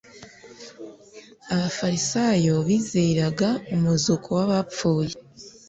[1.53, 5.13] ”Abafarisayo bizeraga umuzuko w’abapfuye.